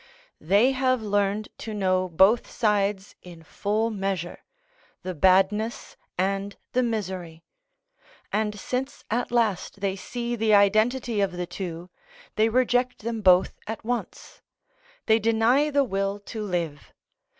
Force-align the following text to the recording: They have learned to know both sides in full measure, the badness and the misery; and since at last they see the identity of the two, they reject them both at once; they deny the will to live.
They 0.39 0.71
have 0.71 1.03
learned 1.03 1.49
to 1.59 1.75
know 1.75 2.09
both 2.09 2.49
sides 2.49 3.15
in 3.21 3.43
full 3.43 3.91
measure, 3.91 4.43
the 5.03 5.13
badness 5.13 5.95
and 6.17 6.57
the 6.73 6.81
misery; 6.81 7.43
and 8.33 8.59
since 8.59 9.05
at 9.11 9.29
last 9.29 9.79
they 9.79 9.95
see 9.95 10.35
the 10.35 10.55
identity 10.55 11.21
of 11.21 11.33
the 11.33 11.45
two, 11.45 11.91
they 12.35 12.49
reject 12.49 13.03
them 13.03 13.21
both 13.21 13.59
at 13.67 13.85
once; 13.85 14.41
they 15.05 15.19
deny 15.19 15.69
the 15.69 15.83
will 15.83 16.17
to 16.19 16.41
live. 16.41 16.93